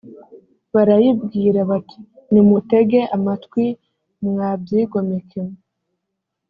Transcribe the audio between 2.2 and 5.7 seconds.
«nimutege amatwi, mwa byigomeke mwe.